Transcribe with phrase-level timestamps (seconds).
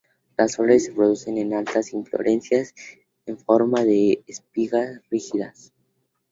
[0.35, 2.73] Las flores se producen en altas inflorescencias
[3.27, 5.73] en forma de espigas rígidas.